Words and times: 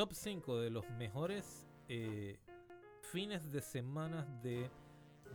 top 0.00 0.14
5 0.14 0.60
de 0.60 0.70
los 0.70 0.88
mejores 0.92 1.68
eh, 1.88 2.38
fines 3.12 3.52
de 3.52 3.60
semana 3.60 4.24
de, 4.42 4.70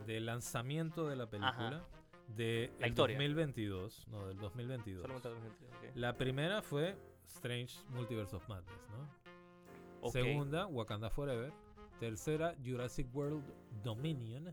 de 0.06 0.18
lanzamiento 0.18 1.06
de 1.06 1.14
la 1.14 1.30
película 1.30 1.86
de 2.34 2.72
La 2.80 2.86
el 2.86 2.90
historia. 2.90 3.16
2022, 3.16 4.08
no, 4.08 4.26
del 4.26 4.36
2022. 4.38 5.02
Solamente 5.02 5.28
2022, 5.28 5.72
ok. 5.72 5.96
La 5.96 6.16
primera 6.16 6.62
fue 6.62 6.96
Strange 7.28 7.76
Multiverse 7.90 8.34
of 8.34 8.48
Madness, 8.48 8.88
¿no? 8.90 10.10
Segunda, 10.10 10.66
Wakanda 10.66 11.10
Forever. 11.10 11.52
Tercera, 12.00 12.56
Jurassic 12.64 13.06
World 13.14 13.44
Dominion. 13.84 14.52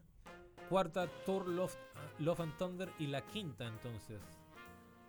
Cuarta, 0.69 1.07
Thor 1.25 1.47
Love, 1.47 1.75
Love 2.19 2.39
and 2.39 2.57
Thunder. 2.59 2.89
Y 2.99 3.07
la 3.07 3.25
quinta, 3.25 3.65
entonces, 3.65 4.21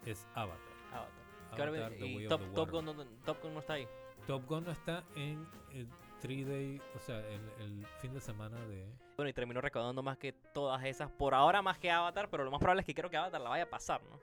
es 0.06 0.26
Avatar. 0.34 0.58
Avatar. 0.94 1.92
Y 2.00 2.26
Top, 2.26 2.40
Top. 2.54 2.70
Gun, 2.70 2.86
Top 3.26 3.42
Gun 3.42 3.52
no 3.52 3.60
está 3.60 3.74
ahí. 3.74 3.86
Top 4.26 4.46
Gun 4.46 4.64
no 4.64 4.70
está 4.72 5.04
en 5.16 5.46
el 5.72 5.86
3-day, 6.22 6.80
o 6.96 6.98
sea, 7.00 7.18
el, 7.20 7.40
el 7.62 7.86
fin 8.00 8.12
de 8.14 8.20
semana 8.20 8.58
de... 8.66 8.86
Bueno, 9.16 9.28
y 9.28 9.32
terminó 9.32 9.60
recaudando 9.60 10.02
más 10.02 10.16
que 10.18 10.32
todas 10.32 10.82
esas. 10.84 11.10
Por 11.10 11.34
ahora 11.34 11.62
más 11.62 11.78
que 11.78 11.90
Avatar, 11.90 12.28
pero 12.30 12.44
lo 12.44 12.50
más 12.50 12.58
probable 12.60 12.80
es 12.80 12.86
que 12.86 12.94
creo 12.94 13.10
que 13.10 13.16
Avatar 13.16 13.40
la 13.40 13.50
vaya 13.50 13.64
a 13.64 13.70
pasar, 13.70 14.02
¿no? 14.04 14.18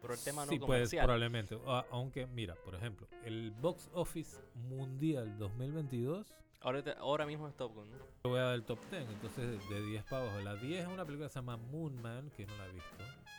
Por 0.00 0.12
el 0.12 0.18
tema 0.24 0.46
no 0.46 0.50
sí, 0.52 0.58
pues 0.58 0.66
comercial. 0.66 1.04
probablemente. 1.04 1.60
A- 1.66 1.84
aunque, 1.90 2.26
mira, 2.26 2.54
por 2.54 2.74
ejemplo, 2.74 3.06
el 3.24 3.50
Box 3.50 3.90
Office 3.92 4.40
Mundial 4.54 5.36
2022 5.38 6.34
Ahorita- 6.62 6.92
ahora 7.00 7.26
mismo 7.26 7.48
es 7.48 7.56
Top 7.56 7.74
Gun, 7.74 7.90
¿no? 7.90 7.96
Yo 7.98 8.30
voy 8.30 8.38
a 8.38 8.44
dar 8.44 8.54
el 8.54 8.64
top 8.64 8.78
10, 8.90 9.08
entonces 9.10 9.68
de 9.68 9.82
10 9.82 10.04
para 10.04 10.22
abajo. 10.22 10.40
La 10.40 10.54
10 10.54 10.82
es 10.82 10.88
una 10.88 11.04
película 11.04 11.26
que 11.28 11.32
se 11.32 11.38
llama 11.38 11.56
Moon 11.56 12.00
Man, 12.00 12.30
que 12.36 12.46
no 12.46 12.56
la 12.56 12.66
he 12.66 12.72
visto. 12.72 12.96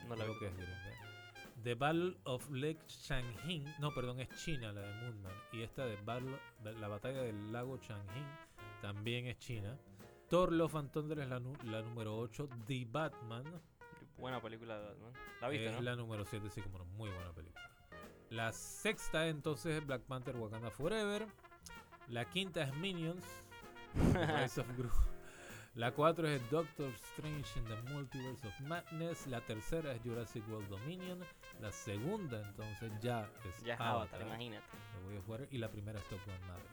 No 0.08 0.16
la 0.16 0.24
creo 0.24 0.34
vi. 0.34 0.40
que 0.40 0.48
es 0.48 0.56
gringa. 0.58 1.21
The 1.64 1.76
Battle 1.76 2.18
of 2.24 2.50
Lake 2.50 2.80
Changjin, 2.88 3.66
no, 3.80 3.94
perdón, 3.94 4.20
es 4.20 4.30
China 4.44 4.72
la 4.72 4.82
de 4.82 4.94
Moon 5.02 5.22
Man. 5.22 5.34
Y 5.52 5.62
esta 5.62 5.86
de 5.86 5.96
Battle, 5.98 6.38
la 6.64 6.88
batalla 6.88 7.22
del 7.22 7.52
lago 7.52 7.78
Changjin 7.78 8.26
también 8.82 9.28
es 9.28 9.38
China. 9.38 9.78
Thor 10.28 10.52
Love 10.52 10.76
and 10.76 10.92
Thunder 10.92 11.20
es 11.20 11.30
la, 11.30 11.40
número 11.40 12.18
8. 12.18 12.50
The 12.66 12.88
Batman 12.90 13.44
Buena 14.18 14.42
película, 14.42 14.80
¿no? 15.00 15.12
La 15.42 15.50
viste, 15.50 15.68
es 15.68 15.74
¿no? 15.74 15.82
la 15.82 15.96
número 15.96 16.26
7, 16.26 16.50
sí, 16.50 16.62
como 16.62 16.80
no, 16.80 16.86
muy 16.86 17.10
buena 17.10 17.34
película. 17.34 17.70
La 18.30 18.52
sexta 18.52 19.28
entonces 19.28 19.78
es 19.78 19.86
Black 19.86 20.04
Panther 20.04 20.36
Wakanda 20.38 20.72
Forever. 20.72 21.28
La 22.08 22.26
quinta 22.26 22.64
es 22.64 22.74
Minions. 22.76 23.26
Rise 24.42 24.62
of 24.62 24.78
Gru. 24.78 24.90
La 25.76 25.92
4 25.92 26.28
es 26.28 26.52
Doctor 26.52 26.92
Strange 26.94 27.48
in 27.58 27.66
the 27.66 27.94
Multiverse 27.94 28.48
of 28.48 28.60
Madness. 28.62 29.28
La 29.28 29.42
tercera 29.42 29.94
es 29.94 30.02
Jurassic 30.02 30.48
World 30.50 30.70
Dominion. 30.70 31.20
La 31.60 31.72
segunda, 31.72 32.42
entonces, 32.42 32.92
ya 33.02 33.30
es 33.46 33.64
Ya 33.64 33.74
es 33.76 33.80
Avatar. 33.80 33.96
Avatar, 34.20 34.22
imagínate. 34.22 34.66
Way 35.08 35.18
of 35.18 35.30
Water, 35.30 35.48
Y 35.52 35.58
la 35.58 35.70
primera 35.70 36.00
es 36.00 36.06
Top 36.06 36.20
Gun 36.26 36.48
Maverick. 36.48 36.72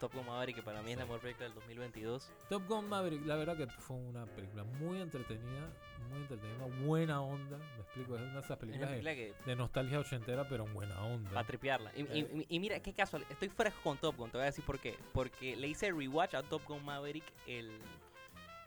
Top 0.00 0.12
Gun 0.14 0.26
Maverick, 0.26 0.56
que 0.56 0.62
para 0.62 0.82
mí 0.82 0.92
es 0.92 0.98
la 0.98 1.04
mejor 1.04 1.20
película 1.20 1.44
del 1.46 1.54
2022. 1.54 2.30
Top 2.50 2.66
Gun 2.68 2.86
Maverick, 2.88 3.24
la 3.24 3.36
verdad 3.36 3.56
que 3.56 3.66
fue 3.66 3.96
una 3.96 4.26
película 4.26 4.62
muy 4.64 5.00
entretenida. 5.00 5.70
Muy 6.10 6.18
entretenida. 6.20 6.66
Buena 6.84 7.22
onda. 7.22 7.56
Me 7.56 7.80
explico, 7.82 8.14
es 8.16 8.20
una 8.22 8.32
de 8.34 8.38
esas 8.40 8.50
Es 8.50 8.56
películas 8.58 8.90
de, 8.90 8.96
película 9.02 9.14
que 9.14 9.50
de 9.50 9.56
nostalgia 9.56 9.98
ochentera, 9.98 10.46
pero 10.48 10.66
en 10.66 10.74
buena 10.74 11.00
onda. 11.02 11.30
para 11.30 11.46
tripearla. 11.46 11.92
Y, 11.96 12.00
y- 12.02 12.20
Eh. 12.20 12.46
y- 12.50 12.56
y 12.56 12.60
mira, 12.60 12.78
qué 12.80 12.92
casual. 12.92 13.24
Estoy 13.30 13.48
fresco 13.48 13.80
con 13.82 13.96
Top 13.96 14.16
Gun, 14.16 14.30
te 14.30 14.36
voy 14.36 14.42
a 14.42 14.46
decir 14.46 14.64
por 14.64 14.78
qué. 14.78 14.98
Porque 15.14 15.56
le 15.56 15.66
hice 15.68 15.90
rewatch 15.90 16.34
a 16.34 16.42
Top 16.42 16.62
Gun 16.66 16.84
Maverick 16.84 17.24
el, 17.46 17.70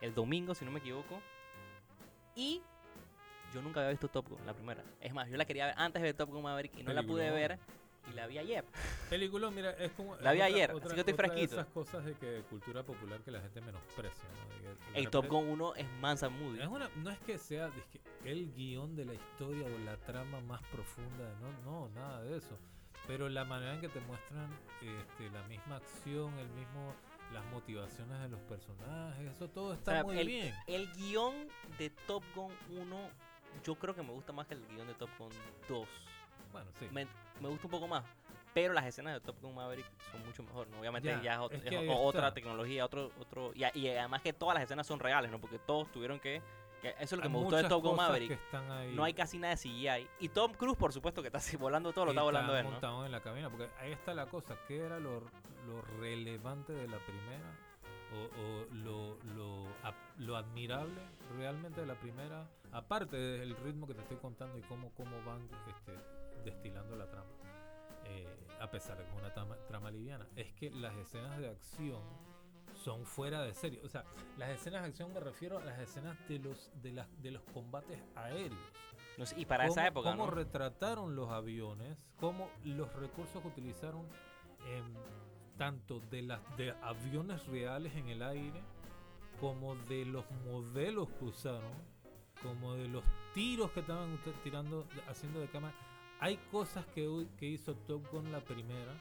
el 0.02 0.14
domingo, 0.16 0.56
si 0.56 0.66
no 0.66 0.72
me 0.72 0.80
equivoco. 0.80 1.22
Y 2.36 2.62
yo 3.54 3.62
nunca 3.62 3.80
había 3.82 3.92
visto 3.92 4.08
Top 4.08 4.28
Gun, 4.30 4.46
la 4.46 4.54
primera. 4.54 4.84
Es 5.02 5.14
más, 5.14 5.30
yo 5.30 5.38
la 5.38 5.46
quería 5.46 5.66
ver 5.68 5.76
antes 5.78 6.02
de 6.02 6.08
ver 6.10 6.16
Top 6.16 6.30
Gun 6.30 6.44
Maverick 6.44 6.78
y 6.78 6.84
no 6.84 6.94
la 6.94 7.04
pude 7.04 7.30
ver. 7.32 7.60
Y 8.10 8.14
la 8.14 8.26
vi 8.28 8.38
ayer. 8.40 8.64
Película, 9.10 9.52
mira, 9.52 9.72
es 9.72 9.92
como. 9.92 10.16
La 10.16 10.32
vi 10.32 10.40
otra- 10.40 10.46
ayer, 10.46 10.72
otra- 10.72 10.86
así 10.88 10.96
que 10.96 11.00
estoy 11.02 11.14
otra 11.14 11.28
fresquito. 11.28 11.56
De 11.56 11.62
esas 11.62 11.74
cosas 11.74 12.06
de 12.06 12.14
que 12.16 12.42
cultura 12.50 12.82
popular 12.84 13.20
que 13.22 13.30
la 13.32 13.42
gente 13.42 13.62
menosprecia, 13.62 14.24
¿no? 14.30 14.96
El 14.96 15.10
Top 15.10 15.28
Gun 15.28 15.48
1 15.50 15.76
es 15.76 15.88
Mansa 16.00 16.30
Movie. 16.30 16.62
Es 16.64 16.68
una, 16.68 16.90
no 16.96 17.10
es 17.12 17.20
que 17.20 17.38
sea 17.38 17.68
es 17.68 17.86
que 17.88 18.02
el 18.30 18.52
guion 18.54 18.96
de 18.96 19.06
la 19.06 19.14
historia 19.14 19.66
o 19.68 19.80
la 19.86 19.98
trama 19.98 20.40
más 20.42 20.62
profunda, 20.72 21.36
no, 21.42 21.52
no, 21.64 21.90
nada 21.90 22.22
de 22.24 22.38
eso. 22.38 22.58
Pero 23.06 23.30
la 23.30 23.44
manera 23.46 23.74
en 23.76 23.82
que 23.82 23.90
te 23.90 24.00
muestran 24.02 24.50
este, 24.82 25.30
la 25.32 25.44
misma 25.48 25.76
acción, 25.78 26.38
el 26.40 26.50
mismo, 26.50 26.94
las 27.34 27.46
motivaciones 27.48 28.20
de 28.22 28.30
los 28.30 28.40
personajes, 28.42 29.32
eso 29.32 29.50
todo 29.50 29.74
está 29.74 29.92
O 29.92 29.94
sea, 29.96 30.04
muy 30.04 30.18
el, 30.20 30.28
bien. 30.28 30.54
el 30.68 30.92
guion 30.94 31.48
de 31.78 31.90
Top 32.08 32.24
Gun 32.36 32.52
1, 32.72 33.10
yo 33.64 33.76
creo 33.76 33.94
que 33.96 34.02
me 34.04 34.12
gusta 34.12 34.32
más 34.34 34.48
que 34.48 34.54
el 34.56 34.66
guion 34.68 34.88
de 34.88 34.94
Top 34.96 35.10
Gun 35.18 35.30
2. 35.68 35.88
Bueno, 36.52 36.70
sí. 36.80 36.88
Me, 36.92 37.06
me 37.40 37.50
gusta 37.50 37.68
un 37.68 37.72
poco 37.72 37.88
más. 37.88 38.04
Pero 38.54 38.74
las 38.74 38.86
escenas 38.86 39.14
de 39.14 39.20
Top 39.20 39.40
Gun 39.42 39.54
Maverick 39.54 39.86
son 40.12 40.26
mucho 40.26 40.42
mejor. 40.44 40.68
¿no? 40.70 40.80
Obviamente 40.80 41.08
Ya, 41.10 41.22
ya, 41.22 41.34
es, 41.36 41.40
ot- 41.40 41.62
que 41.64 41.88
otra 41.90 42.34
tecnología, 42.34 42.84
otro, 42.86 43.12
otro 43.20 43.52
y, 43.54 43.64
además 43.64 44.22
que 44.22 44.34
todas 44.34 44.56
las 44.56 44.64
escenas 44.64 44.88
son 44.88 45.00
reales, 45.00 45.30
¿no? 45.30 45.40
Porque 45.40 45.60
todos 45.60 45.92
tuvieron 45.92 46.20
que, 46.20 46.42
que 46.82 46.90
eso 46.90 47.00
es 47.02 47.12
lo 47.12 47.18
que 47.22 47.28
Hay 47.28 47.34
me 47.34 47.40
gustó 47.40 47.58
de 47.58 47.68
Top 47.70 47.84
Gun 47.84 47.96
Maverick. 47.96 48.40
No 48.96 49.04
hay 49.04 49.14
casi 49.14 49.38
nada 49.38 49.56
de 49.56 49.62
CGI. 49.62 50.08
Y 50.20 50.30
Tom 50.30 50.54
Cruise, 50.54 50.78
por 50.78 50.92
supuesto, 50.92 51.22
que 51.22 51.28
está 51.28 51.38
así 51.38 51.58
volando 51.58 51.94
todo 51.94 52.06
lo 52.06 52.12
está 52.12 52.24
volando 52.24 52.58
él, 52.58 52.66
¿no? 52.82 53.06
en 53.06 53.12
la 53.12 53.22
cabina, 53.22 53.50
porque 53.50 53.70
ahí 53.80 53.92
está 53.92 54.14
la 54.16 54.26
cosa, 54.26 54.56
¿qué 54.68 54.80
era 54.80 55.00
lo, 55.00 55.22
lo 55.68 55.82
relevante 56.00 56.74
de 56.74 56.88
la 56.88 56.98
primera? 56.98 57.56
O, 58.12 58.42
o 58.42 58.66
lo, 58.74 59.18
lo, 59.36 59.68
lo 60.20 60.38
admirable 60.38 61.02
realmente 61.38 61.82
de 61.82 61.88
la 61.88 61.96
primera, 61.96 62.48
aparte 62.72 63.18
del 63.18 63.56
ritmo 63.58 63.88
que 63.88 63.94
te 63.94 64.02
estoy 64.02 64.18
contando 64.18 64.58
y 64.58 64.62
cómo, 64.62 64.92
cómo 64.94 65.24
van 65.26 65.50
este, 65.68 65.94
destilando 66.46 66.96
la 66.96 67.10
trama, 67.10 67.30
eh, 68.06 68.48
a 68.60 68.70
pesar 68.70 68.98
de 68.98 69.04
que 69.04 69.10
es 69.10 69.18
una 69.18 69.34
trama, 69.34 69.56
trama 69.68 69.92
liviana, 69.92 70.28
es 70.36 70.54
que 70.54 70.70
las 70.72 70.96
escenas 70.98 71.38
de 71.40 71.50
acción 71.50 72.02
son 72.76 73.06
fuera 73.06 73.42
de 73.42 73.54
serie. 73.54 73.82
O 73.84 73.90
sea, 73.90 74.04
las 74.38 74.50
escenas 74.50 74.84
de 74.84 74.90
acción 74.90 75.14
me 75.14 75.20
refiero 75.20 75.58
a 75.58 75.64
las 75.64 75.80
escenas 75.80 76.18
de 76.28 76.40
los, 76.40 76.72
de 76.82 76.92
las, 76.94 77.22
de 77.22 77.32
los 77.32 77.44
combates 77.54 78.02
aéreos 78.16 78.60
y 79.36 79.46
para 79.46 79.66
esa 79.66 79.86
época, 79.86 80.12
cómo 80.12 80.26
¿no? 80.26 80.32
retrataron 80.32 81.16
los 81.16 81.30
aviones, 81.30 81.98
cómo 82.20 82.50
los 82.64 82.92
recursos 82.94 83.42
que 83.42 83.48
utilizaron 83.48 84.08
em, 84.66 84.94
tanto 85.58 86.00
de 86.00 86.22
las 86.22 86.40
de 86.58 86.72
aviones 86.82 87.46
reales 87.48 87.94
en 87.96 88.08
el 88.08 88.22
aire 88.22 88.62
como 89.40 89.76
de 89.76 90.06
los 90.06 90.30
modelos 90.46 91.08
que 91.18 91.26
usaron, 91.26 91.72
como 92.42 92.74
de 92.76 92.88
los 92.88 93.04
tiros 93.34 93.72
que 93.72 93.82
estaban 93.82 94.18
tirando, 94.44 94.88
haciendo 95.08 95.40
de 95.40 95.48
cámara. 95.48 95.74
Hay 96.20 96.38
cosas 96.52 96.86
que, 96.88 97.28
que 97.38 97.46
hizo 97.48 97.76
Top 97.76 98.06
Gun 98.12 98.32
la 98.32 98.40
primera 98.42 98.94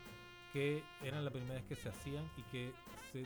que 0.53 0.83
eran 1.03 1.25
la 1.25 1.31
primera 1.31 1.55
vez 1.55 1.65
que 1.65 1.77
se 1.77 1.89
hacían 1.91 2.29
y 2.37 2.43
que 2.45 2.73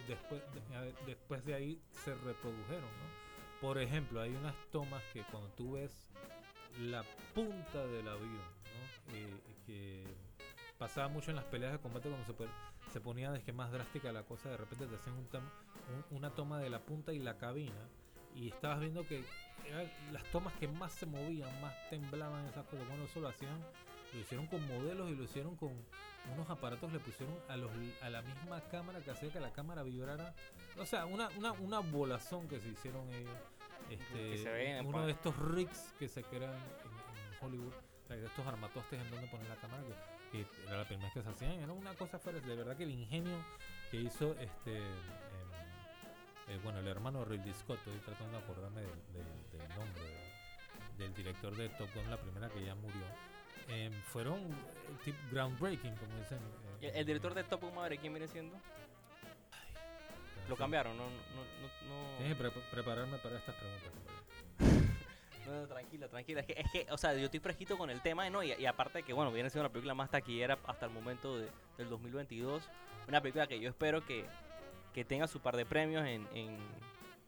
después, 0.09 0.43
de, 0.55 0.95
después 1.07 1.45
de 1.45 1.55
ahí 1.55 1.81
se 2.05 2.15
reprodujeron. 2.15 2.83
¿no? 2.83 3.61
Por 3.61 3.79
ejemplo, 3.79 4.21
hay 4.21 4.35
unas 4.35 4.55
tomas 4.73 5.03
que 5.13 5.23
cuando 5.31 5.49
tú 5.51 5.73
ves 5.73 6.09
la 6.81 7.05
punta 7.35 7.87
del 7.87 8.09
avión, 8.09 8.33
¿no? 8.33 9.15
Eh, 9.15 9.41
que 9.67 10.05
pasaba 10.79 11.07
mucho 11.09 11.31
en 11.31 11.37
las 11.37 11.45
peleas 11.45 11.73
de 11.73 11.79
combate 11.79 12.09
cuando 12.09 12.27
se, 12.27 12.33
pon- 12.33 12.49
se 12.93 13.01
ponía 13.01 13.33
es 13.37 13.45
que 13.45 13.53
más 13.53 13.71
drástica 13.71 14.11
la 14.11 14.25
cosa, 14.25 14.49
de 14.49 14.57
repente 14.57 14.87
te 14.87 14.97
hacían 14.97 15.17
un 15.17 15.27
un- 16.11 16.17
una 16.19 16.31
toma 16.31 16.59
de 16.61 16.71
la 16.71 16.81
punta 16.81 17.13
y 17.13 17.19
la 17.19 17.37
cabina 17.39 17.89
y 18.35 18.49
estabas 18.49 18.81
viendo 18.81 19.07
que 19.07 19.25
eran 19.67 19.91
las 20.13 20.25
tomas 20.25 20.53
que 20.55 20.67
más 20.69 20.93
se 20.93 21.07
movían, 21.07 21.49
más 21.61 21.75
temblaban 21.91 22.47
esas 22.47 22.65
cosas. 22.67 22.87
Bueno, 22.89 23.05
eso 23.05 23.21
lo 23.21 23.29
hacían, 23.29 23.61
lo 24.13 24.21
hicieron 24.21 24.47
con 24.47 24.67
modelos 24.67 25.11
y 25.11 25.15
lo 25.15 25.25
hicieron 25.25 25.57
con 25.57 25.71
unos 26.35 26.49
aparatos, 26.49 26.93
le 26.93 26.99
pusieron 27.01 27.35
a, 27.49 27.57
los, 27.57 27.71
a 28.01 28.09
la 28.11 28.23
misma 28.23 28.61
cámara 28.71 29.01
que 29.01 29.11
hacía 29.11 29.31
que 29.31 29.41
la 29.41 29.53
cámara 29.53 29.83
vibrara. 29.83 30.35
O 30.79 30.87
sea, 30.87 31.05
una, 31.07 31.29
una, 31.37 31.53
una 31.53 31.81
volazón 31.81 32.49
que 32.49 32.59
se 32.61 32.69
hicieron 32.69 33.09
ellos. 33.13 33.37
Este, 33.91 34.37
se 34.39 34.49
uno 34.81 35.07
de 35.07 35.13
estos 35.13 35.37
rigs 35.37 35.93
que 35.99 36.09
se 36.09 36.23
crean 36.23 36.55
en, 36.55 36.59
en 36.59 37.45
Hollywood, 37.45 37.73
o 37.75 38.07
sea, 38.07 38.17
de 38.17 38.27
estos 38.27 38.47
armatostes 38.47 39.01
en 39.01 39.11
donde 39.11 39.27
poner 39.29 39.49
la 39.49 39.57
cámara, 39.57 39.83
que, 40.31 40.45
que 40.47 40.47
era 40.67 40.79
la 40.79 40.85
primera 40.87 41.07
vez 41.09 41.15
que 41.15 41.23
se 41.23 41.29
hacían, 41.29 41.53
era 41.63 41.73
una 41.73 41.93
cosa 41.95 42.19
fuera, 42.19 42.41
de 42.41 42.57
verdad 42.57 42.77
que 42.77 42.85
el 42.85 42.91
ingenio 42.93 43.37
que 43.91 43.99
hizo 44.01 44.33
este 44.39 44.79
em, 44.79 44.85
eh, 46.53 46.61
bueno 46.63 46.79
el 46.81 46.89
hermano 46.89 47.25
Ridley 47.25 47.53
Scott, 47.55 47.79
estoy 47.79 47.99
tratando 48.01 48.39
de 48.39 48.45
acordarme 48.45 48.81
del, 48.83 48.91
del- 49.13 49.59
del 49.59 49.69
nombre 49.77 50.03
de- 50.03 50.33
del 50.99 51.15
director 51.15 51.57
de 51.57 51.69
Top 51.71 51.89
Gun, 51.95 52.11
la 52.11 52.17
primera 52.19 52.49
que 52.49 52.65
ya 52.65 52.75
murió, 52.75 53.03
em, 53.69 53.93
fueron 54.05 54.39
eh, 54.41 54.97
tip 55.05 55.17
groundbreaking, 55.31 55.95
como 55.97 56.17
dicen. 56.19 56.39
eh, 56.39 56.79
¿Y 56.83 56.87
El, 56.87 56.97
el 56.97 57.07
director 57.07 57.35
de 57.35 57.45
Top 57.45 57.61
Gun 57.63 57.75
Maverick, 57.75 58.01
¿quién 58.01 58.13
viene 58.13 58.29
siendo? 58.29 58.57
Lo 60.49 60.57
cambiaron, 60.57 60.97
no, 60.97 61.05
no, 61.05 61.11
no, 61.11 61.89
no. 61.89 62.19
Tienes 62.19 62.37
que 62.37 62.43
pre- 62.43 62.63
prepararme 62.71 63.17
para 63.19 63.37
estas 63.39 63.55
preguntas. 63.55 63.93
No, 65.45 65.61
no, 65.61 65.67
tranquila, 65.67 66.07
tranquila. 66.07 66.41
Es 66.41 66.47
que, 66.47 66.53
es 66.53 66.71
que, 66.71 66.87
o 66.93 66.97
sea, 66.97 67.15
yo 67.15 67.25
estoy 67.25 67.41
fresquito 67.41 67.77
con 67.77 67.91
el 67.91 68.01
tema, 68.01 68.31
¿no? 68.31 68.45
Y, 68.45 68.53
y 68.53 68.65
aparte 68.65 68.99
de 68.99 69.03
que, 69.03 69.13
bueno, 69.13 69.33
viene 69.33 69.51
siendo 69.51 69.65
la 69.65 69.73
película 69.73 69.93
más 69.93 70.09
taquillera 70.09 70.57
hasta 70.69 70.87
el 70.87 70.93
momento 70.93 71.37
de- 71.37 71.51
del 71.77 71.89
2022. 71.89 72.63
Una 73.09 73.21
película 73.21 73.49
que 73.49 73.59
yo 73.59 73.69
espero 73.69 74.07
que, 74.07 74.25
que 74.93 75.05
tenga 75.05 75.27
su 75.27 75.41
par 75.41 75.57
de 75.57 75.65
premios 75.67 76.05
en, 76.07 76.27
en 76.35 76.59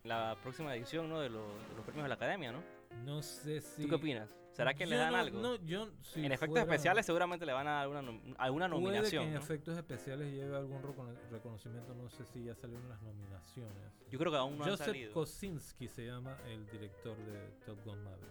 la 0.05 0.37
próxima 0.43 0.75
edición, 0.75 1.09
¿no? 1.09 1.21
De, 1.21 1.31
los- 1.31 1.69
de 1.69 1.75
los 1.77 1.85
premios 1.85 2.05
de 2.05 2.09
la 2.09 2.15
Academia, 2.15 2.53
¿no? 2.53 2.63
No 3.05 3.23
sé 3.23 3.61
si. 3.61 3.83
¿Tú 3.83 3.89
qué 3.89 3.95
opinas? 3.97 4.29
¿Será 4.53 4.73
que 4.73 4.87
le 4.87 4.95
Yo 4.95 5.03
dan 5.03 5.13
no- 5.13 5.19
algo? 5.19 5.41
No, 5.41 5.57
yo, 5.65 5.89
si 6.03 6.21
en 6.25 6.27
efectos 6.31 6.51
fuera- 6.61 6.63
especiales 6.63 7.05
seguramente 7.07 7.45
le 7.45 7.53
van 7.53 7.67
a 7.67 7.71
dar 7.73 7.83
alguna, 7.83 7.99
alguna 8.39 8.69
Puede 8.69 8.81
que 8.81 8.85
nominación, 8.87 9.25
en 9.25 9.33
¿no? 9.35 9.41
efectos 9.41 9.77
especiales 9.77 10.33
lleve 10.33 10.57
algún 10.57 10.81
recono- 10.81 11.19
reconocimiento, 11.33 11.93
no 11.95 12.09
sé 12.09 12.25
si 12.27 12.45
ya 12.45 12.55
salieron 12.55 12.89
las 12.89 13.03
nominaciones. 13.03 13.93
Yo 14.11 14.19
creo 14.19 14.31
que 14.31 14.39
aún 14.39 14.57
no 14.57 14.63
han 14.65 14.71
Joseph 14.71 14.87
salido. 14.87 15.13
Kosinski 15.13 15.89
se 15.89 16.07
llama 16.07 16.37
el 16.47 16.65
director 16.71 17.17
de 17.17 17.49
Top 17.67 17.85
Gun 17.85 18.05
Maverick. 18.05 18.29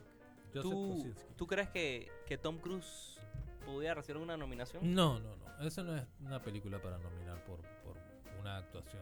Joseph 0.53 0.71
¿Tú, 0.71 0.89
Kosinski. 0.93 1.33
¿Tú 1.35 1.47
crees 1.47 1.69
que, 1.71 2.09
que 2.25 2.37
Tom 2.37 2.57
Cruise 2.57 3.19
pudiera 3.65 3.95
recibir 3.95 4.21
una 4.21 4.37
nominación? 4.37 4.93
No, 4.95 5.19
no, 5.19 5.35
no. 5.35 5.67
Eso 5.67 5.83
no 5.83 5.93
es 5.97 6.05
una 6.21 6.41
película 6.41 6.81
para 6.81 6.97
nominar 6.99 7.43
por, 7.43 7.59
por 7.83 7.97
una 8.43 8.57
actuación 8.57 9.01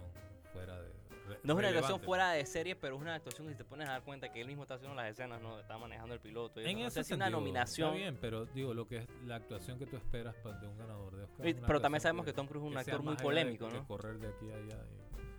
fuera 0.53 0.79
de. 0.81 0.87
re- 1.27 1.39
No 1.43 1.53
es 1.53 1.59
una 1.59 1.67
actuación 1.69 1.99
fuera 2.01 2.31
de 2.31 2.45
serie, 2.45 2.75
pero 2.75 2.95
es 2.95 3.01
una 3.01 3.15
actuación 3.15 3.47
que 3.47 3.53
si 3.53 3.57
te 3.57 3.65
pones 3.65 3.87
a 3.89 3.93
dar 3.93 4.03
cuenta 4.03 4.31
que 4.31 4.39
él 4.41 4.47
mismo 4.47 4.63
está 4.63 4.75
haciendo 4.75 4.95
las 4.95 5.09
escenas, 5.11 5.41
¿no? 5.41 5.59
Está 5.59 5.77
manejando 5.77 6.13
el 6.13 6.19
piloto. 6.19 6.61
y 6.61 6.65
En 6.65 6.77
eso. 6.79 6.99
no 6.99 7.03
si 7.03 7.13
una 7.13 7.29
nominación. 7.29 7.89
Está 7.89 7.97
bien, 7.97 8.17
pero 8.21 8.45
digo, 8.45 8.73
lo 8.73 8.87
que 8.87 8.97
es 8.97 9.07
la 9.25 9.35
actuación 9.35 9.77
que 9.79 9.85
tú 9.87 9.97
esperas 9.97 10.35
pa- 10.35 10.51
de 10.53 10.67
un 10.67 10.77
ganador 10.77 11.15
de 11.15 11.23
Oscar. 11.23 11.55
Pero 11.67 11.81
también 11.81 12.01
sabemos 12.01 12.25
que 12.25 12.33
Tom 12.33 12.47
Cruise 12.47 12.65
es 12.65 12.71
un 12.71 12.77
actor 12.77 13.01
muy 13.03 13.15
polémico, 13.17 13.67
de 13.67 13.73
¿no? 13.73 13.87
correr 13.87 14.19
de 14.19 14.27
aquí 14.27 14.49
a 14.51 14.55
allá. 14.55 14.85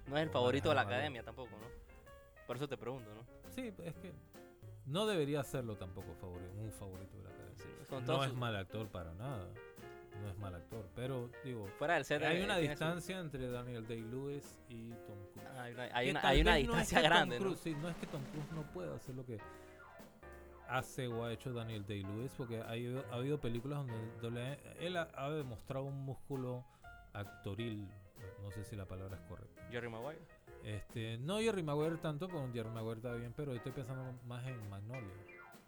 y- 0.06 0.10
No 0.10 0.16
es 0.16 0.22
el 0.24 0.30
favorito 0.30 0.68
de 0.70 0.74
la 0.74 0.80
academia 0.82 1.22
tampoco, 1.22 1.50
¿no? 1.58 1.66
Por 2.46 2.56
eso 2.56 2.68
te 2.68 2.76
pregunto, 2.76 3.08
¿no? 3.14 3.24
Sí, 3.54 3.72
es 3.84 3.94
que 3.94 4.12
no 4.86 5.06
debería 5.06 5.42
serlo 5.44 5.76
tampoco 5.76 6.12
favorito, 6.14 6.52
un 6.58 6.72
favorito 6.72 7.16
de 7.18 7.22
la 7.24 7.30
academia. 7.30 7.56
Sí, 7.56 8.06
no 8.06 8.24
es 8.24 8.34
mal 8.34 8.56
actor 8.56 8.88
para 8.88 9.12
nada. 9.14 9.46
No 10.20 10.28
es 10.28 10.36
mal 10.38 10.54
actor, 10.54 10.86
pero 10.94 11.30
digo, 11.44 11.66
Fuera 11.78 11.94
del 11.94 12.04
set. 12.04 12.22
hay 12.22 12.42
una 12.42 12.56
su- 12.56 12.60
distancia 12.62 13.18
entre 13.18 13.48
Daniel 13.50 13.86
Day-Lewis 13.86 14.58
y 14.68 14.90
Tom 15.06 15.18
Cruise. 15.32 15.48
Ah, 15.56 15.62
Hay 15.64 15.72
una, 15.74 15.82
hay 15.92 16.04
Que 16.06 16.10
una, 16.12 16.20
tal 16.22 16.30
hay 16.32 16.40
una 16.40 16.54
vez 16.54 16.66
no 16.66 16.72
es 16.72 16.78
distancia 16.78 16.98
que 17.00 17.08
grande, 17.08 17.40
¿no? 17.40 17.54
Sí, 17.56 17.74
no 17.80 17.88
es 17.88 17.96
que 17.96 18.06
Tom 18.06 18.22
Cruise 18.32 18.52
no 18.52 18.62
pueda 18.72 18.94
hacer 18.96 19.14
lo 19.14 19.24
que 19.24 19.38
hace 20.68 21.06
o 21.08 21.24
ha 21.24 21.32
hecho 21.32 21.52
Daniel 21.52 21.84
Day-Lewis, 21.86 22.32
porque 22.36 22.60
ha 22.60 22.70
habido, 22.70 23.04
ha 23.10 23.16
habido 23.16 23.38
películas 23.40 23.78
donde, 23.86 24.12
donde 24.22 24.58
él 24.80 24.96
ha, 24.96 25.08
ha 25.14 25.30
demostrado 25.30 25.84
un 25.84 26.04
músculo 26.04 26.64
actoril, 27.12 27.86
no 28.42 28.50
sé 28.52 28.64
si 28.64 28.74
la 28.76 28.86
palabra 28.86 29.16
es 29.16 29.22
correcta. 29.24 29.66
Jerry 29.70 29.88
Maguire. 29.90 30.20
Este, 30.64 31.18
no 31.18 31.38
Jerry 31.40 31.62
Maguire 31.62 31.96
tanto, 31.96 32.28
con 32.28 32.52
Jerry 32.54 32.70
Maguire 32.70 32.96
está 32.98 33.12
bien, 33.14 33.32
pero 33.36 33.52
estoy 33.52 33.72
pensando 33.72 34.12
más 34.26 34.46
en 34.46 34.70
Magnolia. 34.70 35.10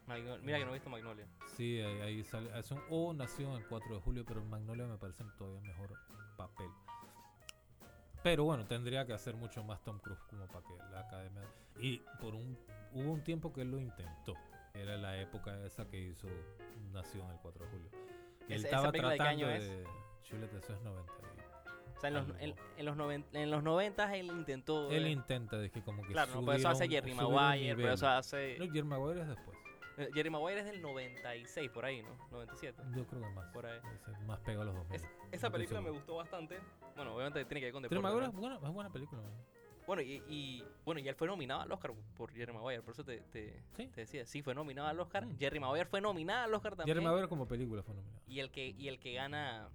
Magno- 0.06 0.38
Mira 0.42 0.58
que 0.58 0.64
no 0.64 0.70
he 0.70 0.74
visto 0.74 0.90
Magnolia. 0.90 1.26
Sí, 1.56 1.80
ahí, 1.80 2.00
ahí 2.00 2.24
sale, 2.24 2.50
es 2.58 2.70
un 2.70 2.80
O 2.90 3.12
nació 3.14 3.56
el 3.56 3.66
4 3.66 3.94
de 3.94 4.00
julio, 4.00 4.24
pero 4.26 4.40
en 4.40 4.50
Magnolia 4.50 4.86
me 4.86 4.98
parece 4.98 5.24
todavía 5.38 5.60
mejor 5.62 5.94
papel. 6.36 6.68
Pero 8.22 8.44
bueno, 8.44 8.64
tendría 8.66 9.06
que 9.06 9.12
hacer 9.12 9.34
mucho 9.36 9.62
más 9.64 9.82
Tom 9.82 9.98
Cruise 9.98 10.22
como 10.30 10.46
para 10.46 10.64
que 10.66 10.74
la 10.90 11.00
academia. 11.00 11.42
Y 11.78 11.98
por 12.20 12.34
un 12.34 12.58
hubo 12.92 13.12
un 13.12 13.22
tiempo 13.22 13.52
que 13.52 13.62
él 13.62 13.70
lo 13.70 13.78
intentó. 13.78 14.34
Era 14.72 14.96
la 14.96 15.20
época 15.20 15.56
esa 15.64 15.86
que 15.88 15.98
hizo 16.00 16.26
Nació 16.92 17.22
en 17.24 17.30
el 17.30 17.36
4 17.40 17.64
de 17.64 17.70
julio. 17.70 17.90
Y 18.48 18.52
él 18.54 18.64
estaba 18.64 18.90
de 18.90 18.98
tratando 18.98 19.24
año 19.24 19.46
de. 19.48 19.84
Chuleta, 20.22 20.58
eso 20.58 20.72
es 20.74 20.80
90. 20.82 21.12
O 21.96 22.00
sea, 22.00 22.08
en 22.08 22.14
los, 22.14 22.28
en, 22.40 22.54
en 22.76 22.84
los, 22.86 22.96
noven- 22.96 23.24
en 23.32 23.50
los 23.50 23.62
90 23.62 24.16
él 24.16 24.26
intentó. 24.26 24.90
Él 24.90 25.06
eh, 25.06 25.10
intenta, 25.10 25.58
de 25.58 25.70
que 25.70 25.82
como 25.82 26.02
que. 26.02 26.12
claro, 26.12 26.34
no, 26.34 26.44
por 26.44 26.54
eso 26.54 26.68
hace 26.68 26.88
Jerry 26.88 27.14
Maguire, 27.14 27.74
por 27.76 27.90
eso 27.90 28.08
hace. 28.08 28.58
No, 28.58 28.66
Jerry 28.66 28.82
Maguire 28.84 29.20
es 29.22 29.28
después. 29.28 29.58
Eh, 29.96 30.11
Jerry 30.12 30.29
Maguire 30.31 30.61
es 30.61 30.67
del 30.67 30.82
96, 30.82 31.70
por 31.70 31.85
ahí, 31.85 32.02
¿no? 32.02 32.17
97. 32.31 32.82
Yo 32.96 33.06
creo 33.06 33.23
que 33.23 33.29
más. 33.31 33.46
Por 33.52 33.67
ahí. 33.67 33.79
Más 34.26 34.41
pegado 34.41 34.62
a 34.62 34.64
los 34.67 34.75
2000. 34.75 34.96
Es- 34.96 35.02
no 35.05 35.08
esa 35.31 35.50
película 35.50 35.81
me 35.81 35.91
gustó 35.91 36.17
bastante. 36.17 36.58
Bueno, 36.96 37.14
obviamente 37.14 37.44
tiene 37.44 37.61
que 37.61 37.67
ver 37.67 37.73
con 37.73 37.82
Jerry 37.82 37.94
deporte. 37.96 38.02
Maguire 38.14 38.26
¿no? 38.26 38.32
es 38.32 38.41
buena, 38.41 38.69
es 38.69 38.75
buena 38.75 38.91
película. 38.93 39.23
Bueno, 39.87 40.00
y, 40.02 40.23
y- 40.29 40.64
bueno, 40.85 41.00
y 41.00 41.08
él 41.08 41.14
fue 41.14 41.26
nominado 41.29 41.61
al 41.61 41.70
Oscar 41.70 41.93
por 42.17 42.32
Jerry 42.32 42.52
Maguire, 42.52 42.81
por 42.82 42.94
eso 42.94 43.05
te, 43.05 43.19
te, 43.20 43.62
Sí. 43.76 43.87
te 43.88 44.00
decía, 44.00 44.25
sí, 44.26 44.43
fue 44.43 44.55
nominado 44.55 44.88
al 44.88 44.99
Oscar. 44.99 45.26
Mm. 45.26 45.38
Jerry 45.38 45.61
Maguire 45.61 45.87
fue 45.87 46.00
nominado 46.00 46.44
al 46.44 46.55
Oscar 46.55 46.75
también. 46.76 46.94
Jerry 46.96 47.05
Maguire 47.06 47.29
como 47.29 47.46
película 47.46 47.82
fue 47.82 47.94
nominado. 47.94 48.20
Y 48.26 48.41
el 48.41 48.50
que, 48.50 48.69
y 48.70 48.88
el 48.88 48.99
que 48.99 49.12
gana, 49.14 49.69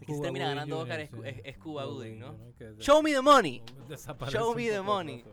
el 0.00 0.06
que 0.06 0.14
se 0.14 0.22
termina 0.22 0.48
ganando 0.48 0.78
Oscar 0.78 1.00
es, 1.00 1.10
sí. 1.10 1.16
es, 1.24 1.40
es 1.44 1.58
Cuba 1.58 1.84
Gooding, 1.84 2.18
¿no? 2.20 2.36
Show 2.78 3.02
me 3.02 3.12
the 3.12 3.20
money. 3.20 3.62
Show 4.28 4.54
me 4.54 4.68
the 4.70 4.80
money. 4.82 5.24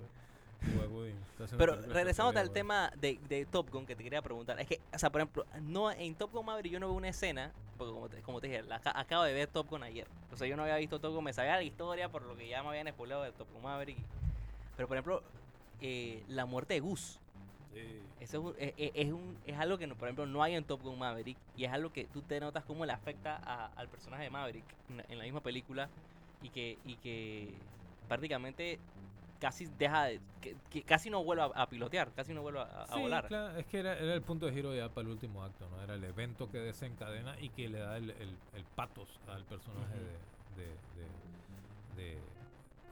Pero 1.57 1.73
regresando 1.93 2.39
al 2.39 2.51
tema 2.51 2.91
de, 2.99 3.19
de 3.27 3.45
Top 3.45 3.69
Gun 3.71 3.85
que 3.85 3.95
te 3.95 4.03
quería 4.03 4.21
preguntar, 4.21 4.59
es 4.59 4.67
que, 4.67 4.79
o 4.93 4.99
sea, 4.99 5.09
por 5.11 5.21
ejemplo, 5.21 5.45
no, 5.61 5.91
en 5.91 6.13
Top 6.15 6.31
Gun 6.31 6.45
Maverick 6.45 6.71
yo 6.73 6.79
no 6.79 6.87
veo 6.87 6.95
una 6.95 7.09
escena, 7.09 7.51
porque 7.77 7.93
como 7.93 8.09
te, 8.09 8.21
como 8.21 8.39
te 8.41 8.47
dije, 8.47 8.61
la 8.63 8.75
acabo 8.85 9.23
de 9.23 9.33
ver 9.33 9.47
Top 9.47 9.67
Gun 9.69 9.83
ayer. 9.83 10.07
O 10.31 10.37
sea, 10.37 10.47
yo 10.47 10.55
no 10.55 10.63
había 10.63 10.75
visto 10.77 10.99
Top 10.99 11.13
Gun, 11.15 11.23
me 11.23 11.33
sabía 11.33 11.55
la 11.55 11.63
historia 11.63 12.09
por 12.09 12.21
lo 12.23 12.35
que 12.37 12.47
ya 12.47 12.61
me 12.61 12.69
habían 12.69 12.87
spoilado 12.89 13.23
de 13.23 13.31
Top 13.31 13.47
Gun 13.53 13.63
Maverick. 13.63 13.97
Pero, 14.77 14.87
por 14.87 14.97
ejemplo, 14.97 15.23
eh, 15.81 16.23
la 16.27 16.45
muerte 16.45 16.75
de 16.75 16.79
Gus. 16.79 17.19
Sí. 17.73 17.99
Eso 18.19 18.37
es, 18.37 18.43
un- 18.43 18.55
es, 18.59 18.91
es- 18.93 19.11
un, 19.11 19.37
es 19.47 19.57
algo 19.57 19.77
que, 19.79 19.87
por 19.87 20.07
ejemplo, 20.07 20.25
no 20.27 20.43
hay 20.43 20.53
en 20.55 20.63
Top 20.63 20.81
Gun 20.83 20.99
Maverick. 20.99 21.37
Y 21.57 21.65
es 21.65 21.71
algo 21.71 21.91
que 21.91 22.05
tú 22.05 22.21
te 22.21 22.39
notas 22.39 22.63
cómo 22.65 22.85
le 22.85 22.93
afecta 22.93 23.37
a- 23.43 23.71
al 23.75 23.87
personaje 23.87 24.23
de 24.23 24.29
Maverick 24.29 24.65
en, 24.89 25.03
en 25.09 25.17
la 25.17 25.23
misma 25.23 25.41
película. 25.41 25.89
Y 26.43 26.49
que, 26.49 26.77
y 26.85 26.95
que 26.97 27.53
prácticamente 28.07 28.79
casi 29.41 29.65
deja 29.77 30.03
de- 30.05 30.21
que, 30.39 30.55
que 30.69 30.83
casi 30.83 31.09
no 31.09 31.23
vuelve 31.23 31.43
a, 31.43 31.47
a 31.63 31.67
pilotear, 31.67 32.13
casi 32.13 32.33
no 32.33 32.41
vuelve 32.43 32.59
a, 32.61 32.83
a 32.83 32.87
Sí, 32.93 32.99
volar. 33.01 33.27
claro, 33.27 33.57
es 33.57 33.65
que 33.65 33.79
era, 33.79 33.97
era 33.97 34.13
el 34.13 34.21
punto 34.21 34.45
de 34.45 34.53
giro 34.53 34.73
ya 34.73 34.87
para 34.89 35.07
el 35.07 35.11
último 35.13 35.43
acto, 35.43 35.67
¿no? 35.69 35.81
Era 35.81 35.95
el 35.95 36.03
evento 36.03 36.49
que 36.49 36.59
desencadena 36.59 37.35
y 37.39 37.49
que 37.49 37.67
le 37.67 37.79
da 37.79 37.97
el, 37.97 38.11
el, 38.11 38.37
el 38.53 38.63
patos 38.75 39.19
al 39.27 39.43
personaje 39.45 39.95
de, 39.95 40.63
de, 40.63 40.67
de, 41.95 42.03
de- 42.15 42.21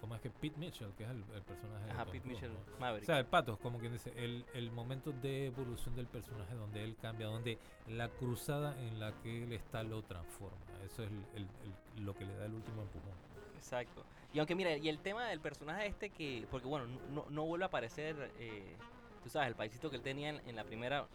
¿Cómo 0.02 0.16
es 0.16 0.22
que? 0.22 0.30
Pete 0.30 0.58
Mitchell, 0.58 0.94
que 0.98 1.04
es 1.04 1.10
el, 1.10 1.24
el 1.36 1.42
personaje 1.42 1.86
de 1.86 1.92
Ajá, 1.92 2.04
Tom 2.06 2.14
Pete 2.14 2.28
Mitchell, 2.30 2.54
¿no? 2.54 2.60
O 2.78 2.80
Maverick. 2.80 3.06
sea, 3.06 3.20
el 3.20 3.26
patos, 3.26 3.60
como 3.60 3.80
quien 3.80 3.92
dice, 3.92 4.14
el, 4.16 4.46
el 4.54 4.72
momento 4.72 5.12
de 5.12 5.48
evolución 5.48 5.94
del 5.96 6.08
personaje 6.08 6.56
donde 6.56 6.84
él 6.86 6.96
cambia, 7.02 7.28
donde 7.28 7.60
la 7.90 8.08
cruzada 8.08 8.80
en 8.80 8.98
la 9.00 9.12
que 9.22 9.44
él 9.44 9.52
está 9.52 9.84
lo 9.84 10.02
transforma. 10.04 10.58
Eso 10.86 11.04
es 11.04 11.10
el- 11.36 12.06
lo 12.06 12.16
que 12.16 12.24
le 12.26 12.34
da 12.38 12.46
el 12.46 12.54
último 12.54 12.82
empujón. 12.84 13.12
Exacto. 13.60 14.04
Y 14.34 14.40
aunque 14.40 14.56
mira, 14.56 14.76
y 14.78 14.90
el 14.90 15.00
tema 15.00 15.28
del 15.28 15.40
personaje 15.40 15.88
este 15.88 16.10
que, 16.10 16.46
porque 16.50 16.68
bueno, 16.68 16.86
no, 17.12 17.26
no, 17.30 17.46
vuelve 17.46 17.66
a 17.66 17.68
aparecer, 17.68 18.32
eh, 18.40 18.76
tú 19.24 19.30
sabes, 19.30 19.50
el 19.50 19.56
paisito 19.56 19.90
que 19.90 19.98
él 19.98 20.02
tenía 20.02 20.30
en, 20.30 20.42
en 20.48 20.56
la 20.56 20.64
primera, 20.64 21.08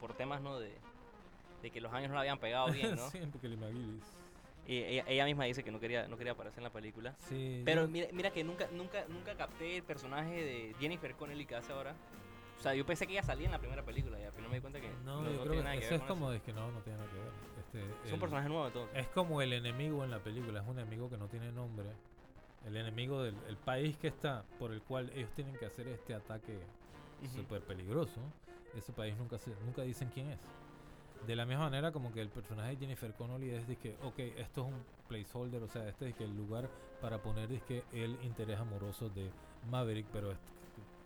por 0.00 0.14
temas, 0.14 0.40
¿no? 0.40 0.58
De, 0.58 0.72
de 1.62 1.70
que 1.70 1.80
los 1.80 1.92
años 1.92 2.08
no 2.10 2.14
le 2.14 2.20
habían 2.20 2.38
pegado 2.38 2.70
bien, 2.70 2.94
¿no? 2.94 3.08
sí, 3.10 3.18
porque 3.32 3.48
McGillis. 3.48 4.04
Y 4.66 4.76
ella, 4.84 5.04
ella 5.08 5.24
misma 5.24 5.44
dice 5.44 5.64
que 5.64 5.70
no 5.72 5.80
quería, 5.80 6.06
no 6.08 6.18
quería 6.18 6.32
aparecer 6.34 6.58
en 6.58 6.64
la 6.64 6.70
película. 6.70 7.14
Sí, 7.18 7.62
Pero 7.64 7.82
yo- 7.82 7.88
mira, 7.88 8.08
mira 8.12 8.30
que 8.30 8.44
nunca, 8.44 8.68
nunca, 8.70 9.06
nunca 9.08 9.34
capté 9.34 9.78
el 9.78 9.82
personaje 9.82 10.30
de 10.44 10.74
Jennifer 10.78 11.14
Connelly 11.14 11.46
que 11.46 11.56
hace 11.56 11.72
ahora. 11.72 11.94
O 12.58 12.62
sea, 12.62 12.74
yo 12.74 12.84
pensé 12.84 13.06
que 13.06 13.12
ella 13.14 13.22
salía 13.22 13.46
en 13.46 13.52
la 13.52 13.58
primera 13.60 13.82
película 13.82 14.20
y 14.20 14.24
al 14.24 14.32
final 14.32 14.50
me 14.50 14.56
di 14.56 14.60
cuenta 14.60 14.80
que 14.80 14.90
no, 15.04 15.22
no, 15.22 15.30
yo 15.30 15.36
no 15.36 15.42
creo 15.42 15.42
tiene 15.44 15.56
que 15.56 15.62
nada 15.62 15.72
que 15.72 15.78
eso 15.78 15.90
ver 15.90 15.94
es 15.94 16.00
con 16.00 16.08
como 16.08 16.30
de 16.30 16.40
que 16.42 16.52
no, 16.52 16.70
no 16.70 16.80
tiene 16.80 16.98
nada 16.98 17.10
que 17.10 17.16
ver. 17.16 17.32
Este. 17.74 18.06
Es 18.06 18.12
un 18.12 18.20
personaje 18.20 18.48
nuevo 18.48 18.66
entonces. 18.66 18.96
Es 18.96 19.08
como 19.08 19.42
el 19.42 19.52
enemigo 19.52 20.04
en 20.04 20.10
la 20.10 20.20
película, 20.20 20.60
es 20.60 20.66
un 20.66 20.78
enemigo 20.78 21.10
que 21.10 21.16
no 21.16 21.28
tiene 21.28 21.52
nombre. 21.52 21.88
El 22.66 22.76
enemigo 22.76 23.22
del 23.22 23.36
el 23.46 23.56
país 23.56 23.96
que 23.98 24.08
está, 24.08 24.44
por 24.58 24.72
el 24.72 24.82
cual 24.82 25.10
ellos 25.14 25.30
tienen 25.34 25.56
que 25.56 25.66
hacer 25.66 25.86
este 25.88 26.14
ataque 26.14 26.58
Ujú. 27.22 27.36
súper 27.36 27.62
peligroso. 27.62 28.20
Ese 28.74 28.92
país 28.92 29.16
nunca 29.16 29.38
se, 29.38 29.50
nunca 29.64 29.82
dicen 29.82 30.10
quién 30.12 30.30
es. 30.30 30.40
De 31.26 31.34
la 31.36 31.44
misma 31.46 31.64
manera 31.64 31.92
como 31.92 32.12
que 32.12 32.20
el 32.20 32.28
personaje 32.28 32.70
de 32.70 32.76
Jennifer 32.76 33.12
Connolly 33.14 33.50
es 33.50 33.66
de 33.66 33.76
que, 33.76 33.96
ok, 34.02 34.18
esto 34.18 34.62
es 34.62 34.68
un 34.68 34.84
placeholder, 35.08 35.62
o 35.62 35.68
sea, 35.68 35.88
este 35.88 36.08
es 36.08 36.14
que 36.14 36.24
el 36.24 36.36
lugar 36.36 36.70
para 37.00 37.20
poner 37.22 37.50
es 37.52 37.62
que 37.62 37.82
el 37.92 38.18
interés 38.22 38.58
amoroso 38.58 39.08
de 39.10 39.30
Maverick, 39.68 40.06
pero 40.12 40.30
es, 40.30 40.38
es 40.38 40.97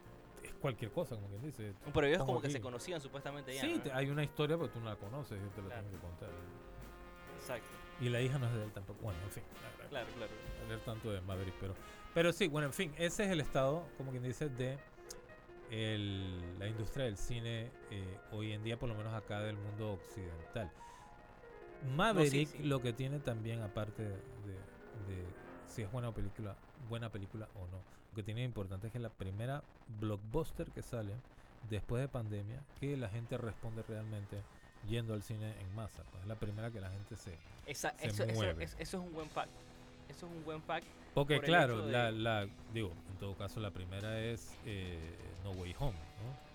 cualquier 0.62 0.90
cosa, 0.92 1.16
como 1.16 1.28
quien 1.28 1.42
dice. 1.42 1.74
Pero 1.92 2.06
ellos 2.06 2.24
como 2.24 2.40
que 2.40 2.48
se 2.48 2.60
conocían 2.60 3.00
supuestamente 3.00 3.54
ya. 3.54 3.60
Sí, 3.60 3.74
¿no? 3.76 3.82
te- 3.82 3.92
hay 3.92 4.08
una 4.08 4.22
historia, 4.24 4.56
pero 4.56 4.70
tú 4.70 4.80
no 4.80 4.86
la 4.86 4.96
conoces, 4.96 5.38
yo 5.38 5.48
te 5.50 5.60
la 5.60 5.66
Claro. 5.68 5.82
tengo 5.82 5.96
que 5.96 6.00
contar. 6.06 6.28
Exacto. 7.38 7.68
Y 8.00 8.08
la 8.08 8.20
hija 8.22 8.38
no 8.38 8.46
es 8.46 8.54
de 8.54 8.64
él 8.64 8.72
tampoco. 8.72 9.00
Bueno, 9.02 9.18
en 9.24 9.30
fin. 9.30 9.42
Claro, 9.90 10.06
claro. 10.14 10.32
hablar 10.62 10.80
tanto 10.80 11.10
de 11.12 11.20
Maverick, 11.20 11.54
pero, 11.60 11.74
pero 12.14 12.32
sí, 12.32 12.48
bueno, 12.48 12.68
en 12.68 12.72
fin, 12.72 12.94
ese 12.96 13.24
es 13.24 13.30
el 13.30 13.40
estado, 13.40 13.84
como 13.98 14.10
quien 14.12 14.22
dice, 14.22 14.48
de 14.48 14.78
el- 15.70 16.58
la 16.58 16.66
industria 16.68 17.04
del 17.06 17.16
cine 17.16 17.70
eh, 17.90 18.18
hoy 18.30 18.52
en 18.52 18.62
día, 18.62 18.78
por 18.78 18.88
lo 18.88 18.94
menos 18.94 19.12
acá 19.14 19.40
del 19.40 19.56
mundo 19.56 19.92
occidental. 19.92 20.70
Maverick 21.96 22.48
sí. 22.48 22.62
lo 22.62 22.80
que 22.80 22.92
tiene 22.92 23.18
también, 23.18 23.60
aparte 23.62 24.02
de, 24.02 24.10
de 25.08 25.24
si 25.66 25.82
es 25.82 25.90
buena 25.90 26.12
película, 26.12 26.56
buena 26.88 27.10
película 27.10 27.48
o 27.54 27.66
no, 27.68 27.78
lo 28.10 28.16
que 28.16 28.22
tiene 28.22 28.42
importante 28.44 28.86
es 28.88 28.92
que 28.92 28.98
es 28.98 29.02
la 29.02 29.10
primera 29.10 29.62
blockbuster 30.00 30.70
que 30.70 30.82
sale 30.82 31.14
después 31.70 32.00
de 32.02 32.08
pandemia, 32.08 32.60
que 32.80 32.96
la 32.96 33.08
gente 33.08 33.38
responde 33.38 33.82
realmente 33.82 34.42
yendo 34.88 35.14
al 35.14 35.22
cine 35.22 35.58
en 35.60 35.74
masa. 35.74 36.02
Pues 36.10 36.22
es 36.22 36.28
la 36.28 36.34
primera 36.36 36.70
que 36.70 36.80
la 36.80 36.90
gente 36.90 37.16
se, 37.16 37.38
Esa- 37.66 37.94
Se 37.98 38.08
eso, 38.08 38.26
mueve. 38.34 38.64
es, 38.64 38.72
eso 38.78 38.98
es 38.98 39.02
un 39.04 39.12
buen 39.12 39.30
fact. 39.30 39.50
Eso 40.08 40.26
es 40.26 40.32
un 40.32 40.44
buen 40.44 40.60
fact. 40.62 40.86
Porque 41.14 41.36
por 41.36 41.44
claro, 41.44 41.86
de- 41.86 41.92
la, 41.92 42.10
la, 42.10 42.48
digo, 42.72 42.92
en 43.10 43.18
todo 43.18 43.34
caso 43.36 43.60
la 43.60 43.70
primera 43.70 44.18
es 44.20 44.58
eh, 44.64 45.16
No 45.44 45.52
Way 45.52 45.74
Home, 45.78 45.96
¿no? 46.18 46.52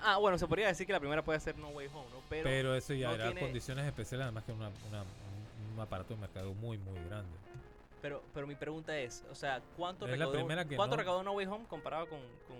Ah, 0.00 0.18
bueno, 0.18 0.38
se 0.38 0.46
podría 0.46 0.68
decir 0.68 0.86
que 0.86 0.92
la 0.92 1.00
primera 1.00 1.22
puede 1.24 1.40
ser 1.40 1.56
No 1.58 1.68
Way 1.70 1.88
Home, 1.88 2.10
¿no? 2.10 2.20
Pero, 2.28 2.44
Pero, 2.44 2.74
eso 2.76 2.94
ya 2.94 3.08
no 3.08 3.14
era 3.14 3.24
tiene- 3.26 3.40
condiciones 3.40 3.86
especiales, 3.86 4.24
además 4.24 4.44
que 4.44 4.52
una, 4.52 4.68
una- 4.88 5.02
un, 5.02 5.72
un 5.74 5.80
aparato 5.80 6.14
de 6.14 6.20
mercado 6.20 6.54
muy, 6.54 6.78
muy 6.78 6.98
grande. 7.08 7.36
Pero, 8.04 8.22
pero 8.34 8.46
mi 8.46 8.54
pregunta 8.54 8.94
es, 8.98 9.24
o 9.30 9.34
sea, 9.34 9.62
¿cuánto 9.78 10.04
Es 10.04 10.10
recaudó, 10.12 10.46
¿cuánto 10.76 10.88
no- 10.88 10.96
recaudó 10.96 11.22
No 11.22 11.32
Way 11.32 11.46
Home 11.46 11.64
comparado 11.66 12.06
con... 12.06 12.18
con 12.46 12.58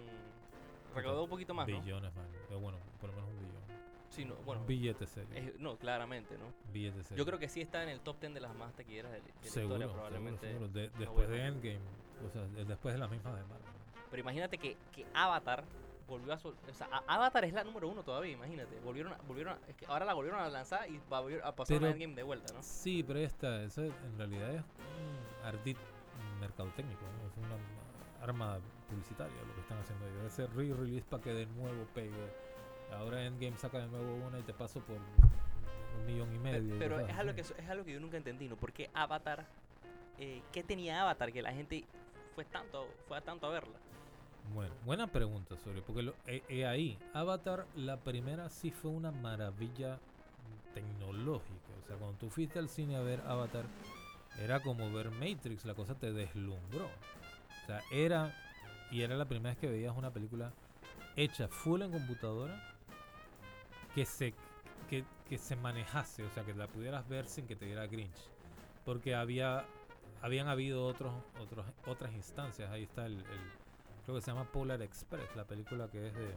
recaudó 0.95 1.25
un 1.25 1.29
poquito 1.29 1.53
más, 1.53 1.69
¿no? 1.69 1.83
Billones, 1.83 2.15
man. 2.17 2.25
Eh, 2.51 2.55
Bueno, 2.55 2.79
por 2.99 3.11
lo 3.11 3.17
menos 3.17 3.29
un 3.29 3.39
billón. 3.41 3.55
Sí, 4.09 4.25
no, 4.25 4.37
bueno. 4.37 4.65
Billete 4.65 5.07
serio. 5.07 5.29
es- 5.35 5.61
no, 5.61 5.77
claramente, 5.77 6.39
¿no? 6.39 6.47
Billete 6.73 7.03
serio. 7.05 7.19
Yo 7.23 7.27
creo 7.27 7.39
que 7.39 7.51
sí 7.51 7.61
está 7.61 7.83
en 7.83 7.91
el 7.91 8.01
top 8.01 8.21
10 8.21 8.33
de 8.33 8.41
las 8.41 8.55
más 8.57 8.73
taquilleras 8.75 9.13
de, 9.13 9.19
de 9.21 9.25
la 9.29 9.43
seguro, 9.43 9.51
historia, 9.75 9.87
seguro, 9.87 9.93
probablemente. 9.93 10.47
seguro. 10.49 10.69
De- 10.69 10.89
no 10.91 10.99
después 11.01 11.29
de 11.29 11.45
Endgame, 11.47 11.81
o 12.27 12.31
sea, 12.31 12.43
de- 12.47 12.65
después 12.65 12.95
de 12.95 13.01
la 13.01 13.09
misma 13.09 13.31
de 13.37 13.43
Marvel. 13.43 13.69
Pero 14.11 14.21
imagínate 14.23 14.57
que, 14.57 14.79
que 14.93 15.05
Avatar 15.13 15.65
volvió 16.09 16.33
a 16.33 16.39
sol- 16.39 16.57
o 16.71 16.75
sea, 16.75 16.87
Avatar 17.07 17.45
es 17.45 17.53
la 17.53 17.65
número 17.65 17.89
uno 17.89 18.03
todavía, 18.03 18.33
imagínate. 18.33 18.79
Volvieron 18.81 19.13
a, 19.13 19.17
volvieron 19.29 19.55
a- 19.59 19.69
es 19.69 19.75
que 19.77 19.85
ahora 19.87 20.07
la 20.07 20.15
volvieron 20.15 20.41
a 20.41 20.49
lanzar 20.49 20.89
y 20.89 20.99
va 21.13 21.19
a, 21.19 21.21
volver 21.21 21.43
a 21.45 21.55
pasar 21.55 21.77
Pero- 21.77 21.89
a 21.89 21.91
Endgame 21.91 22.15
de 22.15 22.23
vuelta, 22.23 22.55
¿no? 22.55 22.63
Sí, 22.63 23.03
pero 23.03 23.19
esta, 23.19 23.63
eso 23.63 23.83
en 23.83 24.17
realidad 24.17 24.55
es 24.55 24.61
un 24.63 25.24
ardid 25.45 25.77
mercadotécnico, 26.41 27.03
¿no? 27.03 27.29
es 27.29 27.37
una 27.37 28.23
arma 28.23 28.59
publicitaria 28.89 29.37
lo 29.47 29.55
que 29.55 29.61
están 29.61 29.79
haciendo 29.79 30.07
ellos. 30.07 30.25
Ese 30.25 30.47
re-release 30.47 31.07
para 31.09 31.23
que 31.23 31.33
de 31.33 31.47
nuevo 31.47 31.85
pegue. 31.95 32.33
Ahora 32.93 33.25
Endgame 33.25 33.57
saca 33.59 33.79
de 33.79 33.89
nuevo 33.89 34.15
una 34.27 34.39
y 34.39 34.43
te 34.43 34.53
paso 34.53 34.81
por 34.81 34.97
un 34.97 36.07
millón 36.07 36.35
y 36.35 36.39
medio. 36.39 36.77
Pero 36.79 37.01
es 37.01 37.17
algo, 37.17 37.35
que, 37.35 37.41
es 37.41 37.69
algo 37.69 37.85
que 37.85 37.93
yo 37.93 38.01
nunca 38.01 38.17
entendí, 38.17 38.49
¿no? 38.49 38.57
¿Por 38.57 38.73
qué 38.73 38.91
Avatar? 38.95 39.47
eh, 40.19 40.43
¿Qué 40.53 40.63
tenía 40.63 41.03
Avatar 41.03 41.33
que 41.33 41.43
la 41.43 41.53
gente 41.53 41.85
fue 42.35 42.45
tanto, 42.45 42.89
fue 43.09 43.17
a 43.17 43.21
tanto 43.21 43.47
a 43.47 43.51
verla? 43.51 43.79
Bueno, 44.53 44.75
buena 44.85 45.07
pregunta 45.07 45.57
sobre, 45.57 45.81
porque 45.81 46.03
lo, 46.03 46.15
eh, 46.27 46.43
eh, 46.49 46.67
ahí, 46.67 46.99
Avatar, 47.15 47.67
la 47.75 47.97
primera 48.01 48.51
sí 48.51 48.71
fue 48.71 48.91
una 48.91 49.11
maravilla 49.11 49.99
tecnológica. 50.75 51.73
O 51.83 51.87
sea, 51.87 51.97
cuando 51.97 52.19
tú 52.19 52.29
fuiste 52.29 52.59
al 52.59 52.69
cine 52.69 52.97
a 52.97 53.01
ver 53.01 53.23
Avatar, 53.27 53.65
era 54.41 54.61
como 54.61 54.91
ver 54.93 55.11
Matrix, 55.11 55.65
la 55.65 55.75
cosa 55.75 55.95
te 55.95 56.13
deslumbró. 56.13 56.87
O 56.87 57.67
sea, 57.67 57.81
era, 57.91 58.35
y 58.91 59.03
era 59.03 59.17
la 59.17 59.25
primera 59.27 59.51
vez 59.51 59.59
que 59.59 59.69
veías 59.69 59.97
una 59.97 60.13
película 60.13 60.53
hecha 61.17 61.49
full 61.49 61.83
en 61.83 61.93
computadora, 61.93 62.61
que 63.95 64.05
se, 64.05 64.35
que, 64.91 65.05
que 65.29 65.39
se 65.39 65.57
manejase, 65.57 66.25
o 66.25 66.31
sea, 66.31 66.45
que 66.45 66.55
la 66.55 66.67
pudieras 66.67 67.09
ver 67.09 67.27
sin 67.27 67.47
que 67.47 67.57
te 67.57 67.67
diera 67.67 67.89
cringe. 67.89 68.29
Porque 68.85 69.15
había, 69.15 69.65
habían 70.21 70.49
habido 70.49 70.85
otros, 70.85 71.15
otros, 71.41 71.65
otras 71.87 72.13
instancias. 72.13 72.71
Ahí 72.71 72.83
está 72.83 73.07
el, 73.07 73.15
el- 73.19 73.53
creo 74.05 74.17
que 74.17 74.21
se 74.23 74.31
llama 74.31 74.45
Polar 74.45 74.83
Express, 74.83 75.35
la 75.37 75.45
película 75.45 75.89
que 75.91 76.09
es 76.09 76.15
de 76.15 76.35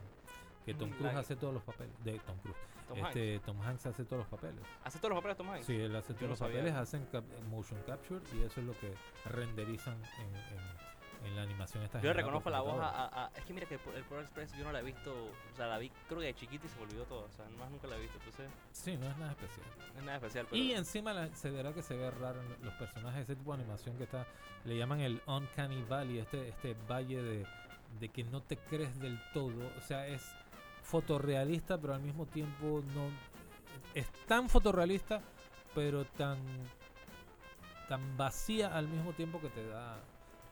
que 0.64 0.74
Tom 0.74 0.90
Cruise 0.90 1.14
hace 1.14 1.36
todos 1.36 1.54
los 1.54 1.62
papeles, 1.62 1.92
de 2.04 2.18
Tom 2.20 2.36
Cruise. 2.38 2.56
Tom 2.88 2.98
este 3.06 3.34
Hanks. 3.34 3.46
Tom 3.46 3.60
Hanks 3.62 3.86
hace 3.86 4.04
todos 4.04 4.18
los 4.20 4.28
papeles. 4.28 4.64
¿Hace 4.84 4.98
todos 4.98 5.10
los 5.10 5.18
papeles 5.18 5.36
Tom 5.36 5.50
Hanks? 5.50 5.66
Sí, 5.66 5.76
él 5.76 5.94
hace 5.96 6.08
todos 6.14 6.22
no 6.22 6.28
los 6.28 6.38
sabía 6.38 6.56
papeles, 6.58 6.74
hacen 6.74 7.06
cap- 7.12 7.24
motion 7.50 7.80
capture 7.86 8.20
y 8.34 8.42
eso 8.42 8.60
es 8.60 8.66
lo 8.66 8.72
que 8.80 8.94
renderizan 9.26 9.94
en, 10.18 10.36
en- 10.36 10.78
en 11.26 11.34
la 11.34 11.42
animación 11.42 11.82
esta 11.82 12.00
Yo 12.00 12.12
reconozco 12.12 12.48
la 12.48 12.60
voz 12.60 12.78
a- 12.80 13.24
a- 13.24 13.30
Es 13.34 13.44
que 13.44 13.52
mira 13.52 13.66
que 13.66 13.74
el, 13.74 13.80
el 13.96 14.04
Polar 14.04 14.24
Express 14.24 14.52
yo 14.56 14.64
no 14.64 14.70
la 14.72 14.78
he 14.78 14.84
visto. 14.84 15.12
O 15.52 15.56
sea, 15.56 15.66
la 15.66 15.76
vi 15.78 15.90
creo 16.06 16.20
que 16.20 16.26
de 16.26 16.34
chiquita 16.34 16.66
y 16.66 16.68
se 16.68 16.76
me 16.76 16.82
olvidó 16.84 17.04
todo. 17.06 17.24
O 17.24 17.32
sea, 17.32 17.44
más 17.58 17.68
nunca 17.70 17.88
la 17.88 17.96
he 17.96 18.00
visto. 18.00 18.18
Entonces, 18.18 18.48
Sí, 18.72 18.96
no 18.96 19.06
es 19.10 19.16
nada 19.18 19.32
especial. 19.32 19.66
no 19.94 19.98
es 19.98 20.04
nada 20.04 20.16
especial. 20.18 20.46
Pero 20.48 20.62
Y 20.62 20.72
encima 20.72 21.12
la- 21.12 21.34
se 21.34 21.50
verá 21.50 21.72
que 21.72 21.82
se 21.82 21.96
ve 21.96 22.08
raro 22.12 22.40
en 22.40 22.64
los 22.64 22.72
personajes, 22.74 23.22
ese 23.24 23.34
tipo 23.34 23.52
de 23.54 23.62
animación 23.62 23.96
que 23.98 24.04
está, 24.04 24.26
le 24.64 24.78
llaman 24.78 25.00
el 25.00 25.20
Uncanny 25.26 25.82
Valley, 25.82 26.18
este, 26.20 26.48
este 26.48 26.76
valle 26.88 27.20
de, 27.20 27.46
de 27.98 28.08
que 28.10 28.22
no 28.22 28.40
te 28.42 28.56
crees 28.56 28.98
del 29.00 29.20
todo. 29.34 29.72
O 29.76 29.80
sea, 29.80 30.06
es 30.06 30.22
fotorrealista, 30.88 31.78
pero 31.78 31.94
al 31.94 32.00
mismo 32.00 32.26
tiempo 32.26 32.82
no. 32.94 33.10
Es 33.94 34.10
tan 34.26 34.48
fotorrealista, 34.48 35.20
pero 35.74 36.04
tan. 36.04 36.38
tan 37.88 38.16
vacía 38.16 38.74
al 38.76 38.88
mismo 38.88 39.12
tiempo 39.12 39.40
que 39.40 39.48
te 39.48 39.66
da. 39.66 39.98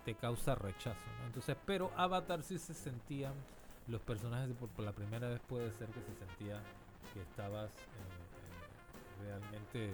te 0.05 0.15
causa 0.15 0.55
rechazo. 0.55 1.01
Entonces, 1.27 1.57
pero 1.65 1.91
Avatar 1.97 2.43
sí 2.43 2.59
se 2.59 2.75
sentían. 2.75 3.33
Los 3.89 4.01
personajes 4.03 4.55
por, 4.57 4.85
la 4.85 4.93
primera 4.93 5.29
vez 5.29 5.41
puede 5.49 5.71
ser 5.73 5.89
que 5.89 6.01
se 6.01 6.15
sentía 6.15 6.61
que 7.15 7.23
estabas 7.23 7.71
eh, 7.71 7.85
eh, 9.23 9.23
realmente 9.23 9.93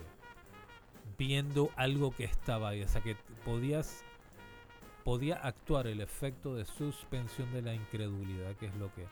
viendo 1.19 1.71
algo 1.77 2.11
que 2.17 2.25
estaba 2.25 2.71
ahí. 2.71 2.83
O 2.83 2.89
sea 2.89 3.03
que 3.03 3.17
podías 3.45 4.03
podía 5.05 5.35
actuar 5.37 5.89
el 5.89 6.01
efecto 6.01 6.55
de 6.55 6.65
suspensión 6.65 7.53
de 7.53 7.61
la 7.61 7.75
incredulidad, 7.75 8.55
que 8.57 8.67
es 8.67 8.75
lo 8.77 8.93
que 8.95 9.07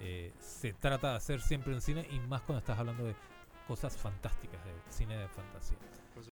eh, 0.00 0.32
se 0.40 0.72
trata 0.72 1.10
de 1.10 1.16
hacer 1.16 1.40
siempre 1.40 1.72
en 1.72 1.80
cine 1.80 2.06
y 2.10 2.18
más 2.20 2.42
cuando 2.42 2.60
estás 2.60 2.78
hablando 2.78 3.04
de 3.04 3.14
cosas 3.66 3.96
fantásticas, 3.96 4.64
de 4.64 4.72
cine 4.92 5.16
de 5.16 5.28
fantasía. 5.28 5.78